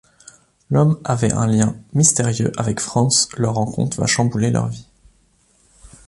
[0.71, 4.87] L'homme avait un lien mystérieux avec Frantz, leur rencontre va chambouler leur vie.